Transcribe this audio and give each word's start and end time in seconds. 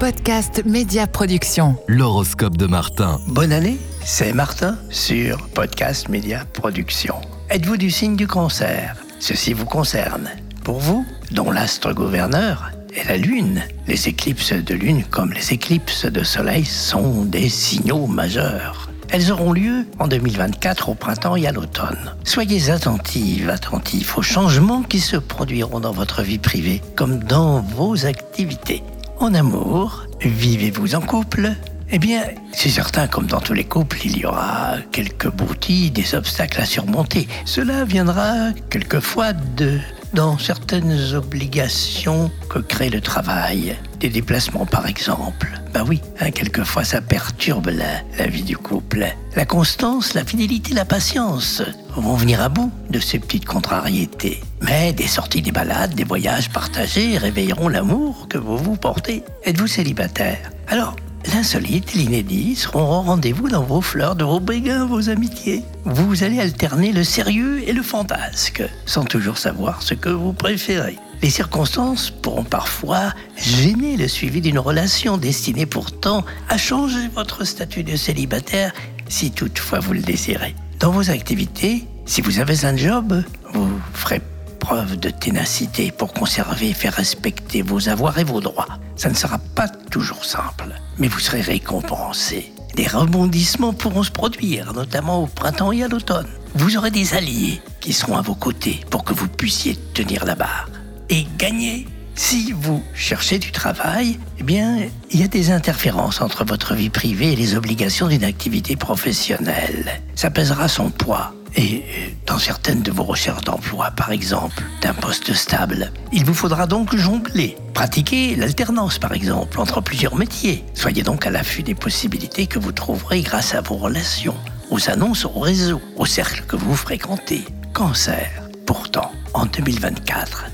Podcast 0.00 0.64
Média 0.64 1.06
Production. 1.06 1.76
L'horoscope 1.86 2.56
de 2.56 2.64
Martin. 2.64 3.20
Bonne 3.28 3.52
année, 3.52 3.76
c'est 4.02 4.32
Martin 4.32 4.78
sur 4.88 5.46
Podcast 5.48 6.08
Média 6.08 6.46
Production. 6.54 7.16
Êtes-vous 7.50 7.76
du 7.76 7.90
signe 7.90 8.16
du 8.16 8.26
cancer 8.26 8.96
Ceci 9.18 9.52
vous 9.52 9.66
concerne. 9.66 10.30
Pour 10.64 10.78
vous, 10.78 11.04
dont 11.32 11.50
l'astre 11.50 11.92
gouverneur 11.92 12.72
est 12.96 13.06
la 13.08 13.18
Lune, 13.18 13.60
les 13.88 14.08
éclipses 14.08 14.54
de 14.54 14.74
Lune 14.74 15.04
comme 15.10 15.34
les 15.34 15.52
éclipses 15.52 16.06
de 16.06 16.24
Soleil 16.24 16.64
sont 16.64 17.26
des 17.26 17.50
signaux 17.50 18.06
majeurs. 18.06 18.88
Elles 19.10 19.30
auront 19.30 19.52
lieu 19.52 19.84
en 19.98 20.08
2024 20.08 20.88
au 20.88 20.94
printemps 20.94 21.36
et 21.36 21.46
à 21.46 21.52
l'automne. 21.52 22.14
Soyez 22.24 22.70
attentifs, 22.70 23.50
attentifs 23.50 24.16
aux 24.16 24.22
changements 24.22 24.82
qui 24.82 24.98
se 24.98 25.18
produiront 25.18 25.80
dans 25.80 25.92
votre 25.92 26.22
vie 26.22 26.38
privée 26.38 26.80
comme 26.96 27.18
dans 27.18 27.60
vos 27.60 28.06
activités. 28.06 28.82
En 29.20 29.34
amour, 29.34 30.06
vivez-vous 30.22 30.94
en 30.94 31.02
couple? 31.02 31.52
Eh 31.90 31.98
bien, 31.98 32.22
c'est 32.52 32.70
certain, 32.70 33.06
comme 33.06 33.26
dans 33.26 33.40
tous 33.40 33.52
les 33.52 33.64
couples, 33.64 33.98
il 34.02 34.16
y 34.16 34.24
aura 34.24 34.76
quelques 34.92 35.28
broutilles, 35.30 35.90
des 35.90 36.14
obstacles 36.14 36.58
à 36.58 36.64
surmonter. 36.64 37.28
Cela 37.44 37.84
viendra 37.84 38.52
quelquefois 38.70 39.34
de 39.34 39.78
dans 40.14 40.38
certaines 40.38 41.14
obligations 41.14 42.30
que 42.48 42.60
crée 42.60 42.88
le 42.88 43.02
travail, 43.02 43.76
des 44.00 44.08
déplacements 44.08 44.66
par 44.66 44.86
exemple. 44.86 45.60
Bah 45.74 45.84
oui, 45.86 46.00
hein, 46.18 46.30
quelquefois 46.30 46.84
ça 46.84 47.02
perturbe 47.02 47.68
la, 47.68 48.00
la 48.18 48.26
vie 48.26 48.42
du 48.42 48.56
couple. 48.56 49.06
La 49.36 49.44
constance, 49.44 50.14
la 50.14 50.24
fidélité, 50.24 50.72
la 50.72 50.86
patience 50.86 51.62
vont 51.94 52.14
venir 52.14 52.40
à 52.40 52.48
bout 52.48 52.72
de 52.88 52.98
ces 52.98 53.18
petites 53.18 53.44
contrariétés. 53.44 54.40
Mais 54.62 54.92
des 54.92 55.06
sorties, 55.06 55.42
des 55.42 55.52
balades, 55.52 55.94
des 55.94 56.04
voyages 56.04 56.50
partagés 56.50 57.18
réveilleront 57.18 57.68
l'amour 57.68 58.28
que 58.28 58.38
vous 58.38 58.56
vous 58.56 58.76
portez. 58.76 59.24
Êtes-vous 59.44 59.66
célibataire? 59.66 60.50
Alors, 60.68 60.96
L'insolite 61.26 61.94
et 61.94 61.98
l'inédit 61.98 62.56
seront 62.56 62.80
au 62.80 63.02
rendez-vous 63.02 63.48
dans 63.48 63.62
vos 63.62 63.82
fleurs, 63.82 64.16
de 64.16 64.24
vos 64.24 64.40
béguins, 64.40 64.86
vos 64.86 65.10
amitiés. 65.10 65.62
Vous 65.84 66.24
allez 66.24 66.40
alterner 66.40 66.92
le 66.92 67.04
sérieux 67.04 67.62
et 67.68 67.72
le 67.72 67.82
fantasque, 67.82 68.62
sans 68.86 69.04
toujours 69.04 69.36
savoir 69.36 69.82
ce 69.82 69.92
que 69.94 70.08
vous 70.08 70.32
préférez. 70.32 70.96
Les 71.22 71.30
circonstances 71.30 72.10
pourront 72.10 72.44
parfois 72.44 73.12
gêner 73.36 73.98
le 73.98 74.08
suivi 74.08 74.40
d'une 74.40 74.58
relation 74.58 75.18
destinée 75.18 75.66
pourtant 75.66 76.24
à 76.48 76.56
changer 76.56 77.08
votre 77.14 77.44
statut 77.44 77.84
de 77.84 77.96
célibataire 77.96 78.72
si 79.08 79.30
toutefois 79.30 79.80
vous 79.80 79.92
le 79.92 80.00
désirez. 80.00 80.54
Dans 80.78 80.90
vos 80.90 81.10
activités, 81.10 81.84
si 82.06 82.22
vous 82.22 82.38
avez 82.38 82.64
un 82.64 82.76
job, 82.76 83.22
vous 83.52 83.68
ferez 83.92 84.22
preuve 84.70 85.00
de 85.00 85.10
ténacité 85.10 85.90
pour 85.90 86.12
conserver 86.12 86.68
et 86.68 86.74
faire 86.74 86.92
respecter 86.92 87.60
vos 87.60 87.88
avoirs 87.88 88.20
et 88.20 88.24
vos 88.24 88.40
droits. 88.40 88.78
Ça 88.94 89.08
ne 89.08 89.16
sera 89.16 89.38
pas 89.38 89.66
toujours 89.66 90.24
simple, 90.24 90.80
mais 90.96 91.08
vous 91.08 91.18
serez 91.18 91.40
récompensé. 91.40 92.52
Des 92.76 92.86
rebondissements 92.86 93.72
pourront 93.72 94.04
se 94.04 94.12
produire, 94.12 94.72
notamment 94.72 95.24
au 95.24 95.26
printemps 95.26 95.72
et 95.72 95.82
à 95.82 95.88
l'automne. 95.88 96.28
Vous 96.54 96.76
aurez 96.76 96.92
des 96.92 97.14
alliés 97.14 97.60
qui 97.80 97.92
seront 97.92 98.16
à 98.16 98.22
vos 98.22 98.36
côtés 98.36 98.78
pour 98.90 99.02
que 99.02 99.12
vous 99.12 99.26
puissiez 99.26 99.74
tenir 99.92 100.24
la 100.24 100.36
barre 100.36 100.68
et 101.08 101.26
gagner. 101.36 101.88
Si 102.14 102.52
vous 102.52 102.80
cherchez 102.94 103.40
du 103.40 103.50
travail, 103.50 104.20
eh 104.38 104.44
bien, 104.44 104.86
il 105.10 105.18
y 105.18 105.24
a 105.24 105.28
des 105.28 105.50
interférences 105.50 106.20
entre 106.20 106.44
votre 106.44 106.76
vie 106.76 106.90
privée 106.90 107.32
et 107.32 107.36
les 107.36 107.56
obligations 107.56 108.06
d'une 108.06 108.22
activité 108.22 108.76
professionnelle. 108.76 110.00
Ça 110.14 110.30
pèsera 110.30 110.68
son 110.68 110.90
poids. 110.90 111.34
Et 111.56 111.84
dans 112.26 112.38
certaines 112.38 112.82
de 112.82 112.92
vos 112.92 113.02
recherches 113.02 113.44
d'emploi, 113.44 113.90
par 113.90 114.12
exemple, 114.12 114.62
d'un 114.82 114.94
poste 114.94 115.32
stable, 115.34 115.92
il 116.12 116.24
vous 116.24 116.34
faudra 116.34 116.66
donc 116.66 116.94
jongler, 116.96 117.56
pratiquer 117.74 118.36
l'alternance, 118.36 118.98
par 118.98 119.12
exemple, 119.12 119.60
entre 119.60 119.80
plusieurs 119.80 120.14
métiers. 120.14 120.64
Soyez 120.74 121.02
donc 121.02 121.26
à 121.26 121.30
l'affût 121.30 121.62
des 121.62 121.74
possibilités 121.74 122.46
que 122.46 122.58
vous 122.58 122.72
trouverez 122.72 123.22
grâce 123.22 123.54
à 123.54 123.60
vos 123.60 123.76
relations, 123.76 124.36
aux 124.70 124.90
annonces 124.90 125.24
au 125.24 125.40
réseau, 125.40 125.80
au 125.96 126.06
cercle 126.06 126.44
que 126.46 126.56
vous 126.56 126.76
fréquentez. 126.76 127.44
Cancer. 127.72 128.30
Pourtant, 128.66 129.10
en 129.34 129.46
2024, 129.46 130.46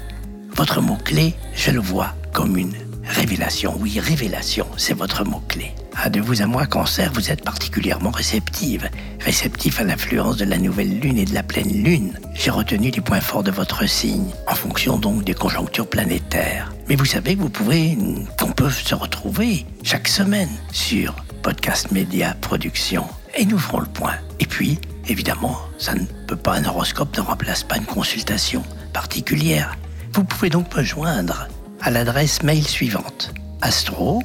votre 0.54 0.80
mot-clé, 0.80 1.34
je 1.54 1.70
le 1.70 1.80
vois 1.80 2.14
comme 2.32 2.56
une 2.56 2.74
révélation. 3.04 3.76
Oui, 3.78 4.00
révélation, 4.00 4.66
c'est 4.76 4.94
votre 4.94 5.24
mot-clé. 5.24 5.74
Ah, 5.98 6.10
de 6.10 6.20
vous 6.20 6.42
à 6.42 6.46
moi, 6.46 6.66
cancer, 6.66 7.10
vous 7.14 7.30
êtes 7.30 7.42
particulièrement 7.42 8.10
réceptive. 8.10 8.90
Réceptif 9.20 9.80
à 9.80 9.84
l'influence 9.84 10.36
de 10.36 10.44
la 10.44 10.58
nouvelle 10.58 11.00
lune 11.00 11.16
et 11.16 11.24
de 11.24 11.32
la 11.32 11.42
pleine 11.42 11.82
lune. 11.82 12.12
J'ai 12.34 12.50
retenu 12.50 12.90
les 12.90 13.00
points 13.00 13.22
forts 13.22 13.42
de 13.42 13.50
votre 13.50 13.86
signe, 13.88 14.30
en 14.46 14.54
fonction 14.54 14.98
donc 14.98 15.24
des 15.24 15.32
conjonctures 15.32 15.88
planétaires. 15.88 16.70
Mais 16.88 16.96
vous 16.96 17.06
savez 17.06 17.34
vous 17.34 17.48
pouvez, 17.48 17.96
qu'on 18.38 18.52
peut 18.52 18.68
se 18.68 18.94
retrouver 18.94 19.64
chaque 19.82 20.06
semaine 20.06 20.50
sur 20.70 21.16
Podcast 21.42 21.90
Média 21.92 22.36
Production. 22.42 23.06
Et 23.34 23.46
nous 23.46 23.58
ferons 23.58 23.80
le 23.80 23.86
point. 23.86 24.16
Et 24.38 24.46
puis, 24.46 24.78
évidemment, 25.08 25.58
ça 25.78 25.94
ne 25.94 26.04
peut 26.26 26.36
pas, 26.36 26.56
un 26.56 26.64
horoscope 26.66 27.16
ne 27.16 27.22
remplace 27.22 27.64
pas 27.64 27.78
une 27.78 27.86
consultation 27.86 28.62
particulière. 28.92 29.74
Vous 30.12 30.24
pouvez 30.24 30.50
donc 30.50 30.76
me 30.76 30.82
joindre 30.82 31.48
à 31.80 31.90
l'adresse 31.90 32.42
mail 32.42 32.66
suivante 32.66 33.32
astro 33.62 34.22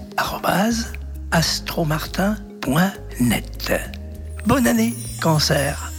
astromartin.net. 1.32 3.74
Bonne 4.46 4.68
année, 4.68 4.94
cancer 5.22 5.91